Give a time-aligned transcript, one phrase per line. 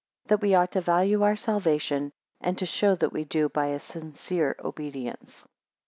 [0.25, 3.77] That we ought to value our salvation; and to show that we do by a
[3.77, 5.45] sincere obedience.